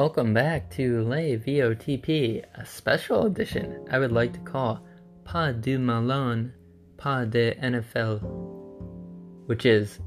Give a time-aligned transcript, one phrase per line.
[0.00, 4.80] Welcome back to Lay VOTP, a special edition I would like to call
[5.24, 6.54] Pas du Malon,
[6.96, 8.22] Pas de NFL,
[9.44, 10.00] which is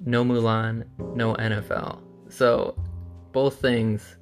[0.00, 2.00] no Mulan, no NFL.
[2.30, 2.82] So,
[3.32, 4.16] both things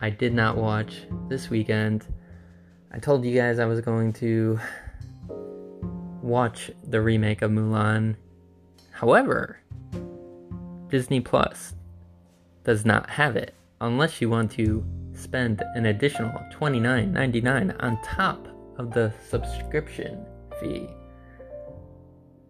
[0.00, 2.08] I did not watch this weekend.
[2.90, 4.58] I told you guys I was going to
[6.22, 8.16] watch the remake of Mulan.
[8.90, 9.60] However,
[10.88, 11.74] Disney Plus
[12.64, 18.92] does not have it unless you want to spend an additional $29.99 on top of
[18.92, 20.24] the subscription
[20.60, 20.88] fee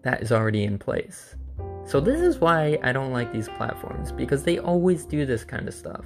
[0.03, 1.37] that is already in place.
[1.85, 5.69] So, this is why I don't like these platforms because they always do this kind
[5.69, 6.05] of stuff.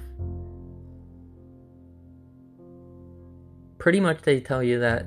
[3.77, 5.05] Pretty much, they tell you that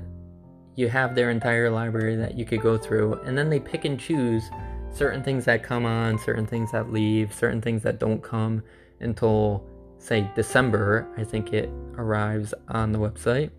[0.75, 3.99] you have their entire library that you could go through, and then they pick and
[3.99, 4.49] choose
[4.91, 8.63] certain things that come on, certain things that leave, certain things that don't come
[9.01, 9.65] until,
[9.97, 11.07] say, December.
[11.17, 13.51] I think it arrives on the website.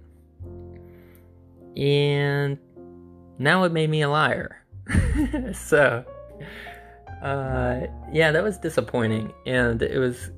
[1.77, 2.58] And
[3.38, 4.64] now it made me a liar.
[5.55, 6.05] so,
[7.22, 7.80] uh,
[8.12, 9.33] yeah, that was disappointing.
[9.46, 10.30] And it was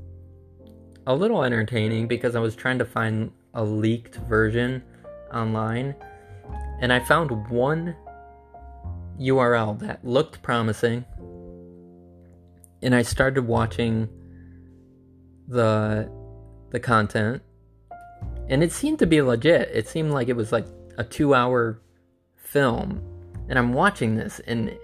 [1.06, 4.82] a little entertaining because I was trying to find a leaked version
[5.32, 5.94] online.
[6.80, 7.96] And I found one
[9.18, 11.04] URL that looked promising.
[12.82, 14.08] And I started watching
[15.52, 16.10] the
[16.70, 17.42] the content
[18.48, 19.70] and it seemed to be legit.
[19.72, 20.66] It seemed like it was like
[20.98, 21.80] a 2-hour
[22.36, 23.02] film.
[23.48, 24.76] And I'm watching this and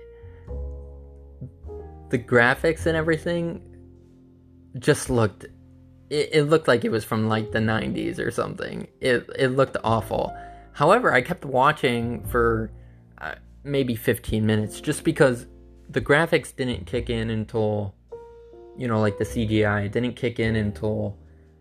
[2.11, 3.62] the graphics and everything
[4.78, 5.44] just looked
[6.11, 8.89] it, it, looked like it was from like the 90s or something.
[9.00, 10.34] It it looked awful.
[10.72, 12.70] However, I kept watching for
[13.20, 15.46] uh, maybe 15 minutes just because
[15.91, 17.94] the graphics didn't kick in until
[18.79, 21.19] you know like the CGI didn't kick in until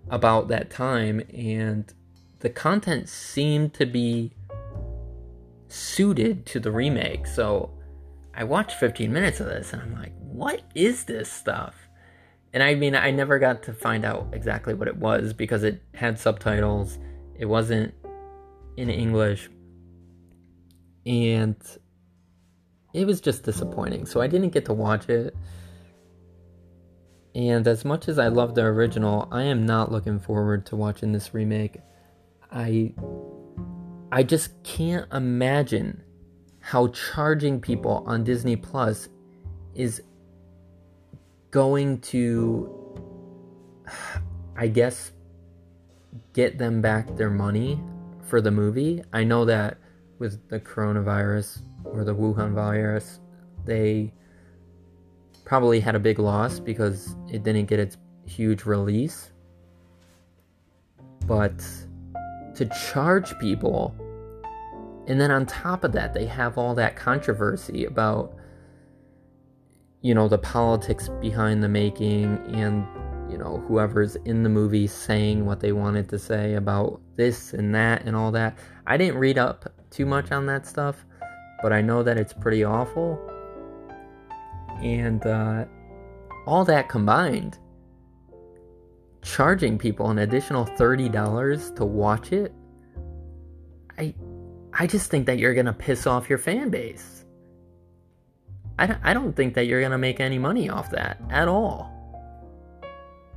[0.10, 1.94] about that time and
[2.40, 4.31] the content seemed to be
[5.68, 7.28] suited to the remake.
[7.28, 7.72] So
[8.34, 11.75] I watched 15 minutes of this and I'm like, what is this stuff?
[12.53, 15.81] And I mean, I never got to find out exactly what it was because it
[15.94, 16.97] had subtitles.
[17.38, 17.94] It wasn't
[18.78, 19.50] in English.
[21.06, 21.56] And
[22.94, 24.06] it was just disappointing.
[24.06, 25.36] So I didn't get to watch it.
[27.38, 31.12] And as much as I love the original, I am not looking forward to watching
[31.12, 31.78] this remake.
[32.52, 32.96] I
[34.12, 36.02] I just can't imagine
[36.59, 39.08] how charging people on Disney Plus
[39.76, 40.02] is
[41.52, 42.74] going to
[44.58, 45.12] I guess
[46.34, 47.80] get them back their money
[48.24, 49.03] for the movie.
[49.14, 49.78] I know that
[50.18, 53.20] with the coronavirus or the Wuhan virus,
[53.64, 54.12] they
[55.47, 59.31] probably had a big loss because it didn't get its huge release.
[61.25, 61.63] But
[62.56, 63.96] to charge people,
[65.08, 68.35] and then on top of that, they have all that controversy about,
[70.02, 72.85] you know, the politics behind the making and,
[73.31, 77.74] you know, whoever's in the movie saying what they wanted to say about this and
[77.74, 78.58] that and all that.
[78.85, 81.06] I didn't read up too much on that stuff,
[81.62, 83.18] but I know that it's pretty awful.
[84.82, 85.66] And uh,
[86.46, 87.58] all that combined,
[89.22, 92.54] charging people an additional $30 to watch it,
[93.98, 94.14] I,
[94.74, 97.26] I just think that you're going to piss off your fan base.
[98.80, 101.48] I don't, I don't think that you're going to make any money off that at
[101.48, 101.92] all.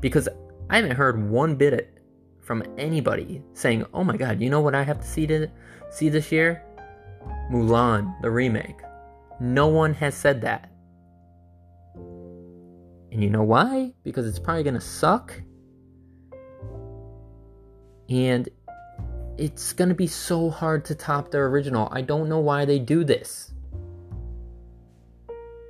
[0.01, 0.29] Because
[0.69, 1.99] I haven't heard one bit
[2.41, 5.49] from anybody saying, "Oh my god, you know what I have to see to
[5.91, 6.63] see this year?
[7.51, 8.81] Mulan, the remake."
[9.41, 10.71] No one has said that.
[13.13, 13.93] And you know why?
[14.03, 15.41] Because it's probably going to suck.
[18.09, 18.49] And
[19.37, 21.89] it's going to be so hard to top the original.
[21.91, 23.53] I don't know why they do this.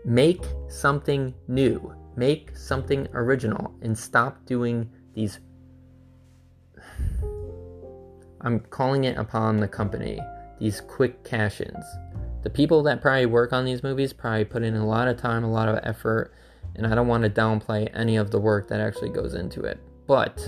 [0.04, 1.94] Make something new.
[2.16, 5.40] Make something original and stop doing these
[8.42, 10.18] I'm calling it upon the company,
[10.58, 11.84] these quick cash ins.
[12.42, 15.44] The people that probably work on these movies probably put in a lot of time,
[15.44, 16.32] a lot of effort,
[16.76, 19.80] and I don't want to downplay any of the work that actually goes into it.
[20.06, 20.40] But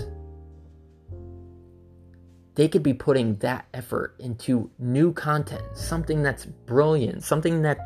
[2.55, 7.79] they could be putting that effort into new content, something that's brilliant, something that,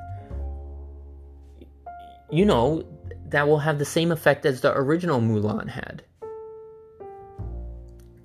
[2.30, 2.84] you know,
[3.30, 6.04] that will have the same effect as the original Mulan had.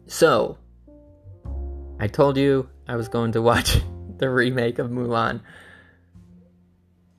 [0.06, 0.58] So,
[1.98, 3.78] I told you I was going to watch
[4.18, 5.40] the remake of Mulan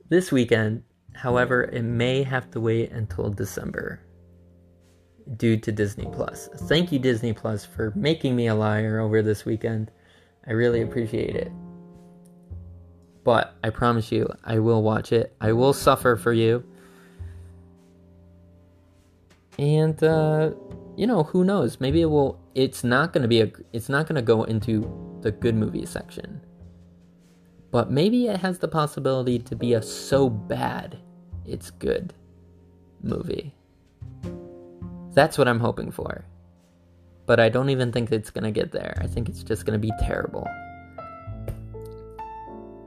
[0.09, 0.83] this weekend.
[1.15, 4.01] However, it may have to wait until December.
[5.37, 6.49] due to Disney Plus.
[6.67, 9.91] Thank you, Disney Plus, for making me a liar over this weekend.
[10.47, 11.51] I really appreciate it.
[13.23, 15.35] But I promise you, I will watch it.
[15.39, 16.63] I will suffer for you.
[19.57, 20.51] And uh,
[20.97, 21.79] you know, who knows?
[21.79, 22.39] Maybe it will.
[22.55, 23.51] It's not going to be a.
[23.73, 26.41] It's not going to go into the good movie section.
[27.71, 30.99] But maybe it has the possibility to be a so bad
[31.45, 32.13] it's good
[33.01, 33.53] movie.
[35.13, 36.25] That's what I'm hoping for.
[37.25, 38.97] But I don't even think it's going to get there.
[39.01, 40.47] I think it's just going to be terrible.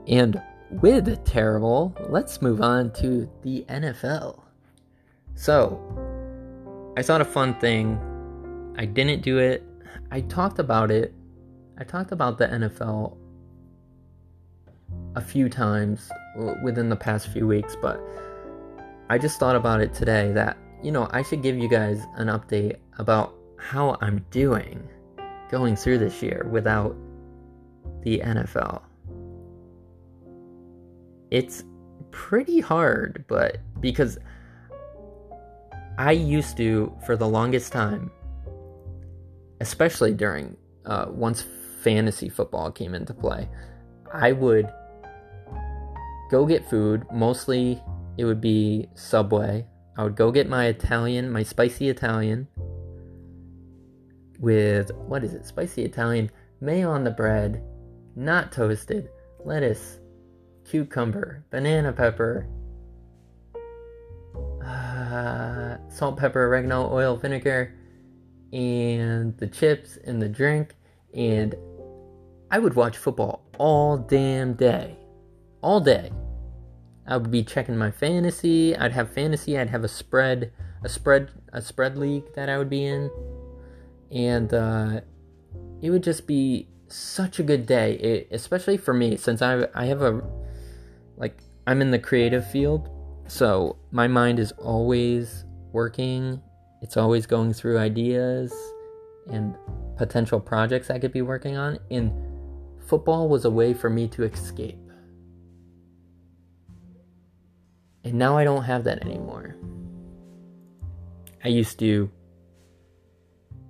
[0.07, 4.41] And with terrible, let's move on to the NFL.
[5.35, 5.81] So,
[6.97, 7.99] I thought a fun thing.
[8.77, 9.63] I didn't do it.
[10.11, 11.13] I talked about it.
[11.77, 13.17] I talked about the NFL
[15.15, 16.09] a few times
[16.63, 17.99] within the past few weeks, but
[19.09, 22.27] I just thought about it today that, you know, I should give you guys an
[22.27, 24.87] update about how I'm doing
[25.49, 26.95] going through this year without
[28.03, 28.81] the NFL.
[31.31, 31.63] It's
[32.11, 34.17] pretty hard, but because
[35.97, 38.11] I used to, for the longest time,
[39.61, 41.45] especially during uh, once
[41.81, 43.49] fantasy football came into play,
[44.13, 44.69] I would
[46.29, 47.05] go get food.
[47.11, 47.81] Mostly
[48.17, 49.65] it would be Subway.
[49.97, 52.47] I would go get my Italian, my spicy Italian
[54.39, 55.45] with what is it?
[55.45, 56.29] Spicy Italian,
[56.61, 57.63] mayo on the bread,
[58.15, 59.09] not toasted,
[59.43, 59.99] lettuce,
[60.65, 62.47] cucumber, banana pepper,
[64.63, 67.73] uh, salt, pepper, oregano, oil, vinegar,
[68.53, 70.75] and the chips and the drink.
[71.13, 71.55] And
[72.51, 74.97] I would watch football all damn day.
[75.61, 76.11] All day.
[77.07, 78.75] I would be checking my fantasy.
[78.75, 79.57] I'd have fantasy.
[79.57, 80.51] I'd have a spread,
[80.83, 83.09] a spread, a spread league that I would be in,
[84.11, 85.01] and uh,
[85.81, 87.93] it would just be such a good day.
[87.93, 90.21] It, especially for me, since I I have a
[91.15, 92.89] like I'm in the creative field,
[93.27, 96.41] so my mind is always working.
[96.81, 98.53] It's always going through ideas
[99.29, 99.55] and
[99.97, 101.79] potential projects I could be working on.
[101.89, 102.13] And
[102.85, 104.77] football was a way for me to escape.
[108.07, 109.57] And now I don't have that anymore.
[111.43, 112.09] I used to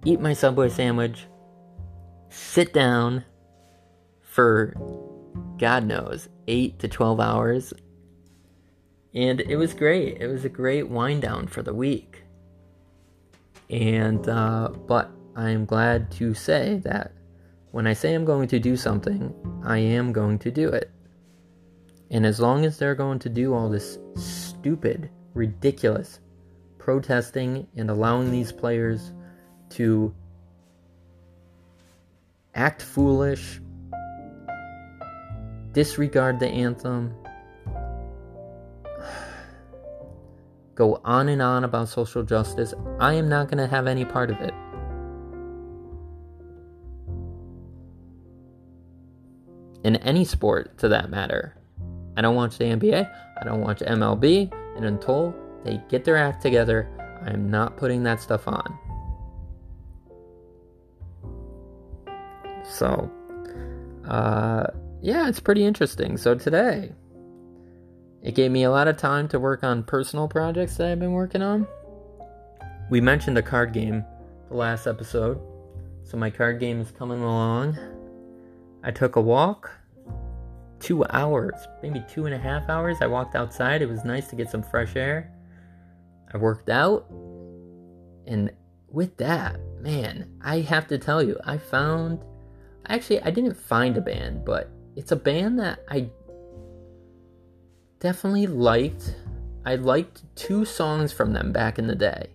[0.06, 1.26] eat my Subway sandwich,
[2.30, 3.26] sit down
[4.22, 4.76] for
[5.58, 7.74] God knows, 8 to 12 hours.
[9.16, 10.22] And it was great.
[10.22, 12.22] It was a great wind down for the week.
[13.72, 17.12] And, uh, but I'm glad to say that
[17.72, 19.34] when I say I'm going to do something,
[19.66, 20.92] I am going to do it.
[22.10, 26.20] And as long as they're going to do all this stupid, ridiculous
[26.78, 29.12] protesting and allowing these players
[29.72, 30.14] to
[32.56, 33.60] act foolish,
[35.74, 37.14] disregard the anthem,
[40.76, 44.32] go on and on about social justice, I am not going to have any part
[44.32, 44.54] of it.
[49.84, 51.57] In any sport, to that matter.
[52.18, 53.10] I don't watch the NBA,
[53.40, 56.90] I don't watch MLB, and until they get their act together,
[57.24, 58.78] I am not putting that stuff on.
[62.64, 63.12] So,
[64.08, 64.66] uh,
[65.02, 66.18] yeah, it's pretty interesting.
[66.18, 66.92] So today,
[68.24, 71.14] it gave me a lot of time to work on personal projects that I've been
[71.14, 71.68] working on.
[72.90, 74.04] We mentioned a card game
[74.50, 75.40] the last episode,
[76.04, 77.78] so my card game is coming along.
[78.84, 79.72] I took a walk
[80.80, 82.98] two hours, maybe two and a half hours.
[83.02, 83.82] I walked outside.
[83.82, 85.32] It was nice to get some fresh air.
[86.34, 87.06] I worked out.
[88.26, 88.52] And
[88.90, 92.24] with that, man, I have to tell you, I found.
[92.88, 96.10] Actually, I didn't find a band, but it's a band that I
[98.00, 99.16] definitely liked.
[99.66, 102.28] I liked two songs from them back in the day.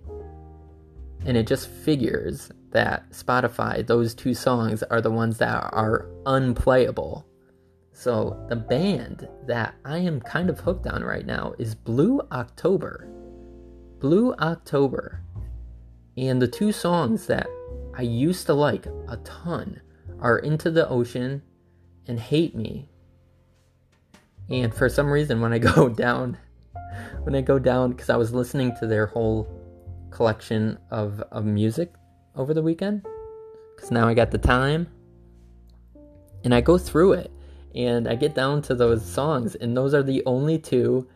[1.25, 7.27] And it just figures that Spotify, those two songs are the ones that are unplayable
[8.03, 13.07] so, the band that I am kind of hooked on right now is Blue October.
[14.01, 15.23] Blue October.
[16.17, 17.47] And the two songs that
[17.97, 19.81] I used to like a ton
[20.19, 21.43] are Into the Ocean
[22.09, 22.89] and Hate Me.
[24.51, 26.39] And for some reason, when I go down,
[27.23, 29.47] when I go down, because I was listening to their whole
[30.11, 31.93] collection of, of music
[32.35, 33.07] over the weekend,
[33.77, 34.89] because now I got the time,
[36.43, 37.31] and I go through it
[37.75, 41.09] and I get down to those songs, and those are the only two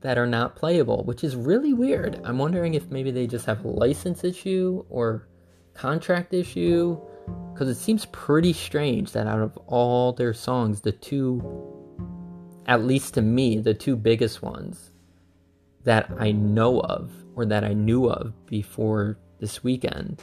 [0.00, 2.20] that are not playable, which is really weird.
[2.24, 5.28] I'm wondering if maybe they just have a license issue or
[5.74, 6.98] contract issue
[7.52, 11.40] because it seems pretty strange that out of all their songs, the two,
[12.66, 14.90] at least to me, the two biggest ones
[15.84, 20.22] that I know of or that I knew of before this weekend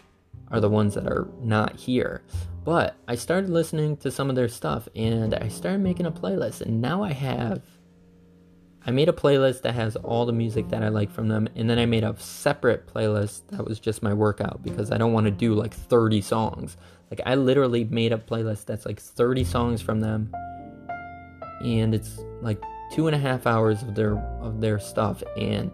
[0.51, 2.23] are the ones that are not here.
[2.63, 6.61] But I started listening to some of their stuff and I started making a playlist,
[6.61, 7.63] and now I have.
[8.85, 11.69] I made a playlist that has all the music that I like from them, and
[11.69, 15.25] then I made a separate playlist that was just my workout because I don't want
[15.25, 16.77] to do like 30 songs.
[17.11, 20.33] Like, I literally made a playlist that's like 30 songs from them,
[21.61, 22.63] and it's like
[22.93, 25.71] two and a half hours of their of their stuff, and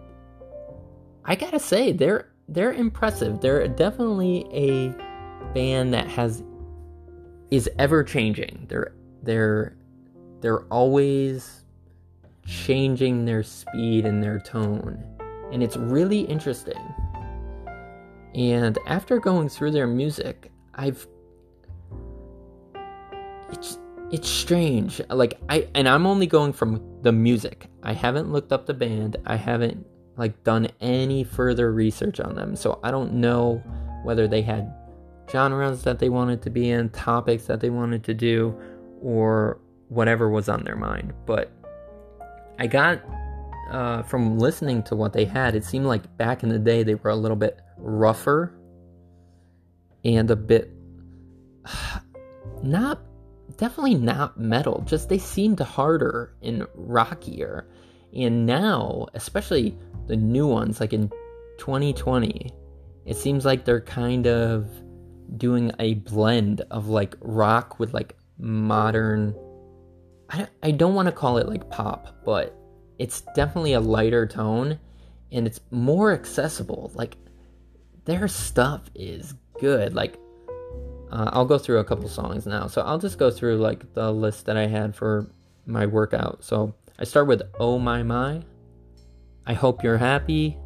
[1.24, 3.40] I gotta say they're they're impressive.
[3.40, 4.94] They're definitely a
[5.52, 6.42] band that has
[7.50, 8.66] is ever changing.
[8.68, 9.76] They're they're
[10.40, 11.64] they're always
[12.46, 15.02] changing their speed and their tone.
[15.52, 16.80] And it's really interesting.
[18.34, 21.06] And after going through their music, I've
[23.50, 23.78] it's
[24.10, 25.00] it's strange.
[25.08, 27.68] Like I and I'm only going from the music.
[27.82, 29.16] I haven't looked up the band.
[29.24, 29.86] I haven't
[30.16, 32.56] like done any further research on them.
[32.56, 33.62] So I don't know
[34.02, 34.72] whether they had
[35.30, 38.58] genres that they wanted to be in, topics that they wanted to do,
[39.02, 39.58] or
[39.88, 41.12] whatever was on their mind.
[41.26, 41.50] But
[42.58, 43.02] I got
[43.70, 46.94] uh, from listening to what they had, it seemed like back in the day they
[46.94, 48.52] were a little bit rougher
[50.04, 50.70] and a bit
[52.62, 53.00] not
[53.56, 57.66] definitely not metal, just they seemed harder and rockier.
[58.14, 61.10] And now, especially the new ones, like in
[61.58, 62.52] 2020,
[63.04, 64.68] it seems like they're kind of
[65.36, 69.34] doing a blend of like rock with like modern.
[70.30, 72.56] I, I don't want to call it like pop, but
[72.98, 74.78] it's definitely a lighter tone
[75.32, 76.90] and it's more accessible.
[76.94, 77.16] Like
[78.04, 79.94] their stuff is good.
[79.94, 80.18] Like
[81.10, 82.66] uh, I'll go through a couple songs now.
[82.66, 85.26] So I'll just go through like the list that I had for
[85.66, 86.42] my workout.
[86.42, 88.42] So I start with Oh My My.
[89.46, 90.58] I hope you're happy.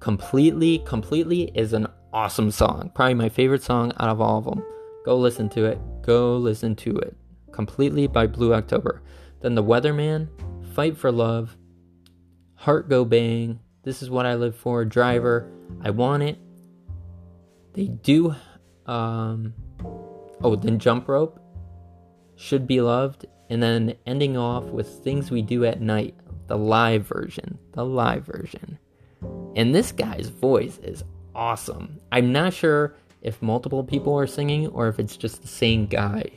[0.00, 2.90] Completely, completely is an awesome song.
[2.94, 4.62] Probably my favorite song out of all of them.
[5.06, 5.78] Go listen to it.
[6.02, 7.16] Go listen to it.
[7.52, 9.02] Completely by Blue October.
[9.40, 10.28] Then The Weatherman,
[10.74, 11.56] Fight for Love,
[12.54, 15.50] Heart Go Bang, This Is What I Live For, Driver,
[15.82, 16.38] I Want It.
[17.72, 18.34] They do,
[18.84, 19.54] um,
[20.42, 21.40] oh, then Jump Rope,
[22.34, 26.14] Should Be Loved, and then ending off with Things We Do at Night
[26.46, 27.58] the live version.
[27.72, 28.78] The live version.
[29.54, 32.00] And this guy's voice is awesome.
[32.12, 36.30] I'm not sure if multiple people are singing or if it's just the same guy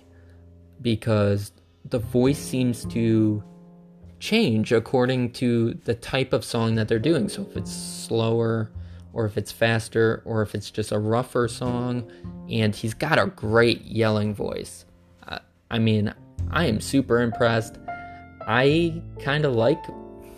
[0.82, 1.52] because
[1.86, 3.44] the voice seems to
[4.20, 7.30] change according to the type of song that they're doing.
[7.30, 8.72] So if it's slower
[9.14, 12.12] or if it's faster or if it's just a rougher song
[12.50, 14.86] and he's got a great yelling voice.
[15.28, 15.40] Uh,
[15.72, 16.14] I mean,
[16.52, 17.78] I am super impressed.
[18.50, 19.80] I kind of like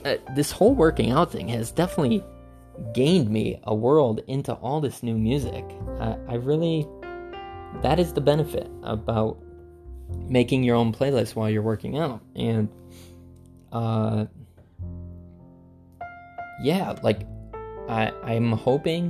[0.03, 2.21] uh, this whole working out thing has definitely
[2.93, 5.63] gained me a world into all this new music.
[5.97, 6.85] I, I really,
[7.81, 9.37] that is the benefit about
[10.27, 12.21] making your own playlist while you're working out.
[12.35, 12.67] And,
[13.71, 14.25] uh,
[16.61, 17.21] yeah, like,
[17.87, 19.09] I, I'm hoping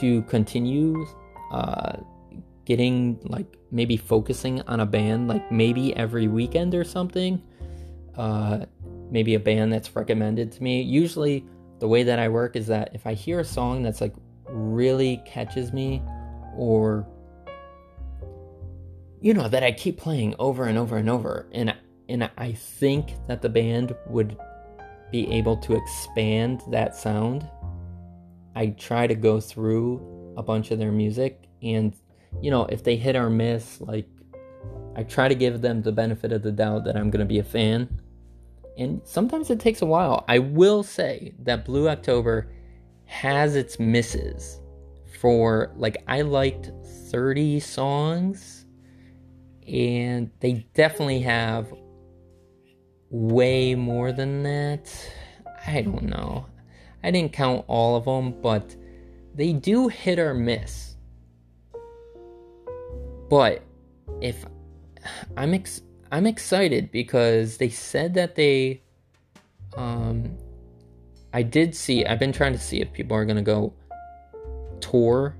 [0.00, 1.06] to continue,
[1.50, 1.96] uh,
[2.66, 7.40] getting like maybe focusing on a band like maybe every weekend or something
[8.16, 8.66] uh
[9.10, 10.82] maybe a band that's recommended to me.
[10.82, 11.44] Usually,
[11.78, 14.14] the way that I work is that if I hear a song that's like
[14.48, 16.02] really catches me,
[16.56, 17.06] or
[19.20, 21.74] you know that I keep playing over and over and over, and
[22.08, 24.36] and I think that the band would
[25.10, 27.48] be able to expand that sound.
[28.54, 31.94] I try to go through a bunch of their music, and
[32.40, 34.08] you know if they hit or miss, like
[34.96, 37.44] I try to give them the benefit of the doubt that I'm gonna be a
[37.44, 38.00] fan
[38.76, 40.24] and sometimes it takes a while.
[40.28, 42.52] I will say that Blue October
[43.06, 44.60] has its misses
[45.20, 46.70] for like I liked
[47.10, 48.66] 30 songs
[49.66, 51.72] and they definitely have
[53.10, 54.92] way more than that.
[55.66, 56.46] I don't know.
[57.02, 58.74] I didn't count all of them, but
[59.34, 60.96] they do hit or miss.
[63.28, 63.62] But
[64.20, 64.44] if
[65.36, 68.82] I'm ex- I'm excited because they said that they
[69.76, 70.36] um
[71.32, 73.74] I did see I've been trying to see if people are going to go
[74.80, 75.36] tour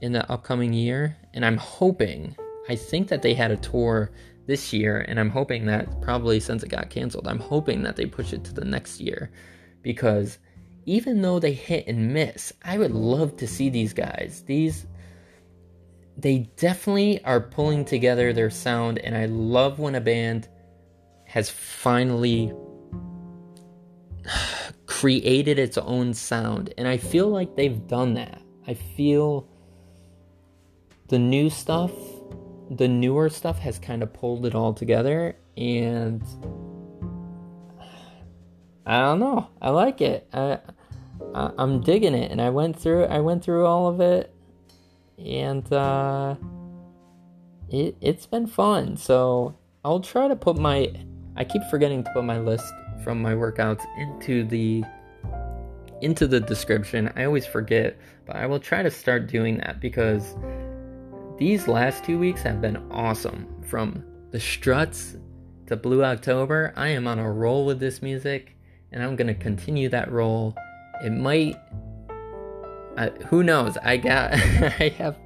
[0.00, 2.36] in the upcoming year and I'm hoping
[2.68, 4.10] I think that they had a tour
[4.46, 8.06] this year and I'm hoping that probably since it got canceled I'm hoping that they
[8.06, 9.30] push it to the next year
[9.82, 10.38] because
[10.88, 14.42] even though they hit and miss, I would love to see these guys.
[14.46, 14.86] These
[16.18, 20.48] they definitely are pulling together their sound and I love when a band
[21.24, 22.52] has finally
[24.86, 28.42] created its own sound and I feel like they've done that.
[28.66, 29.48] I feel
[31.08, 31.92] the new stuff,
[32.70, 36.22] the newer stuff has kind of pulled it all together and
[38.84, 39.48] I don't know.
[39.60, 40.26] I like it.
[40.32, 40.60] I,
[41.34, 44.34] I am digging it, and I went through I went through all of it,
[45.24, 46.36] and uh,
[47.70, 48.96] it it's been fun.
[48.96, 50.92] So I'll try to put my
[51.36, 52.72] I keep forgetting to put my list
[53.04, 54.84] from my workouts into the
[56.00, 57.12] into the description.
[57.16, 60.36] I always forget, but I will try to start doing that because
[61.38, 63.46] these last two weeks have been awesome.
[63.62, 65.16] From the struts
[65.66, 68.56] to Blue October, I am on a roll with this music
[68.92, 70.56] and I'm gonna continue that roll.
[71.04, 71.56] It might,
[73.28, 73.76] who knows?
[73.78, 75.16] I got, I have,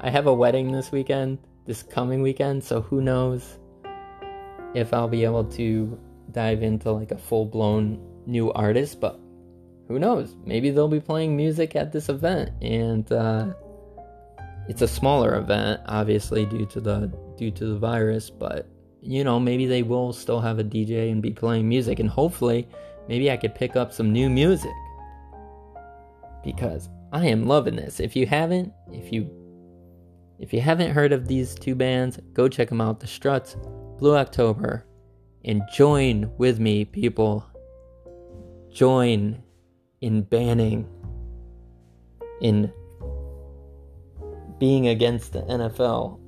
[0.00, 2.62] I have a wedding this weekend, this coming weekend.
[2.62, 3.58] So who knows
[4.74, 5.98] if I'll be able to
[6.32, 9.00] dive into like a full blown new artist?
[9.00, 9.18] But
[9.88, 10.36] who knows?
[10.44, 13.54] Maybe they'll be playing music at this event, and uh,
[14.68, 18.30] it's a smaller event, obviously due to the due to the virus.
[18.30, 18.68] But
[19.00, 22.68] you know, maybe they will still have a DJ and be playing music, and hopefully
[23.08, 24.70] maybe I could pick up some new music.
[26.44, 28.00] Because I am loving this.
[28.00, 29.30] If you haven't, if you
[30.38, 33.00] if you haven't heard of these two bands, go check them out.
[33.00, 33.56] The Struts,
[33.98, 34.86] Blue October,
[35.44, 37.44] and join with me, people.
[38.72, 39.42] Join
[40.00, 40.86] in banning,
[42.40, 42.72] in
[44.58, 46.20] being against the NFL.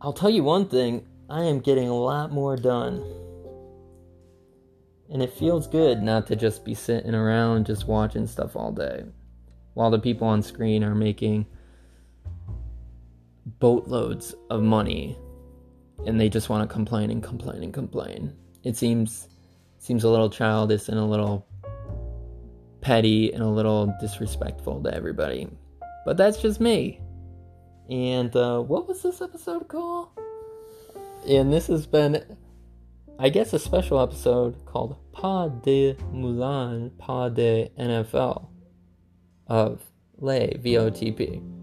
[0.00, 3.04] I'll tell you one thing I am getting a lot more done
[5.10, 9.04] and it feels good not to just be sitting around just watching stuff all day
[9.78, 11.46] while the people on screen are making
[13.60, 15.16] boatloads of money
[16.04, 18.32] and they just want to complain and complain and complain.
[18.64, 19.28] It seems
[19.78, 21.46] seems a little childish and a little
[22.80, 25.46] petty and a little disrespectful to everybody.
[26.04, 27.00] But that's just me.
[27.88, 30.08] And uh, what was this episode called?
[31.24, 32.36] And this has been
[33.16, 38.57] I guess a special episode called Pas de Moulin, Pas de NFL
[39.48, 39.82] of
[40.18, 41.57] Lay VOTP.